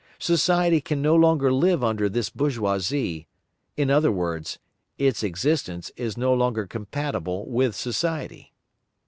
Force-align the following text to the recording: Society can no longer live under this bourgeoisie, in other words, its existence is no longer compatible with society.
Society 0.17 0.81
can 0.81 0.99
no 0.99 1.13
longer 1.15 1.53
live 1.53 1.83
under 1.83 2.09
this 2.09 2.31
bourgeoisie, 2.31 3.27
in 3.77 3.91
other 3.91 4.11
words, 4.11 4.57
its 4.97 5.21
existence 5.21 5.91
is 5.95 6.17
no 6.17 6.33
longer 6.33 6.65
compatible 6.65 7.47
with 7.47 7.75
society. 7.75 8.51